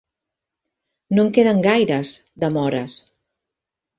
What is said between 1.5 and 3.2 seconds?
gaires, de mores.